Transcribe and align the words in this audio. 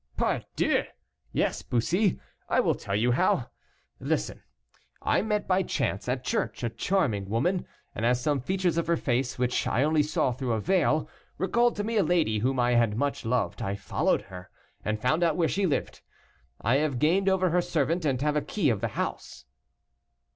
"Pardieu! 0.17 0.85
yes, 1.31 1.61
Bussy, 1.61 2.19
I 2.49 2.59
will 2.59 2.73
tell 2.73 2.95
you 2.95 3.11
how. 3.11 3.49
Listen; 3.99 4.41
I 4.99 5.21
met, 5.21 5.47
by 5.47 5.61
chance, 5.61 6.09
at 6.09 6.23
church, 6.23 6.63
a 6.63 6.69
charming 6.71 7.29
woman, 7.29 7.67
and 7.93 8.03
as 8.03 8.19
some 8.19 8.41
features 8.41 8.77
of 8.79 8.87
her 8.87 8.97
face, 8.97 9.37
which 9.37 9.67
I 9.67 9.83
only 9.83 10.01
saw 10.01 10.31
through 10.31 10.53
a 10.53 10.59
veil, 10.59 11.07
recalled 11.37 11.75
to 11.75 11.83
me 11.83 11.97
a 11.97 12.03
lady 12.03 12.39
whom 12.39 12.59
I 12.59 12.71
had 12.71 12.97
much 12.97 13.25
loved, 13.25 13.61
I 13.61 13.75
followed 13.75 14.23
her, 14.23 14.49
and 14.83 14.99
found 14.99 15.21
out 15.21 15.37
where 15.37 15.47
she 15.47 15.67
lived. 15.67 16.01
I 16.59 16.77
have 16.77 16.97
gained 16.97 17.29
over 17.29 17.51
her 17.51 17.61
servant, 17.61 18.03
and 18.03 18.19
have 18.23 18.35
a 18.35 18.41
key 18.41 18.71
of 18.71 18.81
the 18.81 18.87
house." 18.97 19.45